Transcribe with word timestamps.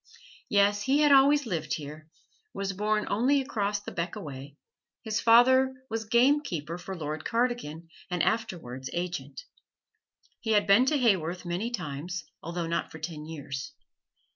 Yes, 0.49 0.81
he 0.81 1.01
had 1.01 1.11
always 1.11 1.45
lived 1.45 1.75
here, 1.75 2.09
was 2.55 2.73
born 2.73 3.05
only 3.07 3.39
across 3.39 3.79
the 3.79 3.91
beck 3.91 4.15
away 4.15 4.57
his 5.03 5.19
father 5.21 5.75
was 5.91 6.05
gamekeeper 6.05 6.79
for 6.79 6.95
Lord 6.97 7.23
Cardigan, 7.23 7.87
and 8.09 8.23
afterwards 8.23 8.89
agent. 8.93 9.43
He 10.39 10.53
had 10.53 10.65
been 10.65 10.87
to 10.87 10.97
Haworth 10.97 11.45
many 11.45 11.69
times, 11.69 12.23
although 12.41 12.65
not 12.65 12.89
for 12.91 12.97
ten 12.97 13.27
years. 13.27 13.73